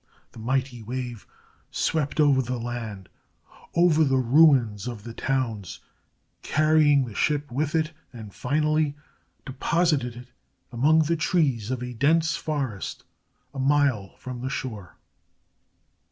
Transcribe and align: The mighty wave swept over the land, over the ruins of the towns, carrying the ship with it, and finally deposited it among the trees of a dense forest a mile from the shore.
The 0.31 0.39
mighty 0.39 0.81
wave 0.81 1.27
swept 1.69 2.19
over 2.19 2.41
the 2.41 2.57
land, 2.57 3.07
over 3.75 4.03
the 4.03 4.17
ruins 4.17 4.87
of 4.87 5.03
the 5.03 5.13
towns, 5.13 5.79
carrying 6.41 7.05
the 7.05 7.13
ship 7.13 7.51
with 7.51 7.75
it, 7.75 7.91
and 8.11 8.33
finally 8.33 8.95
deposited 9.45 10.15
it 10.15 10.27
among 10.71 11.03
the 11.03 11.15
trees 11.15 11.69
of 11.69 11.83
a 11.83 11.93
dense 11.93 12.35
forest 12.35 13.03
a 13.53 13.59
mile 13.59 14.15
from 14.17 14.41
the 14.41 14.49
shore. 14.49 14.97